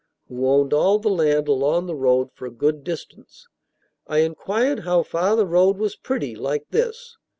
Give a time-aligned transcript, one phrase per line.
[0.27, 3.47] who owned all the land along the road for a good distance.
[4.07, 7.17] I inquired how far the road was pretty, like this.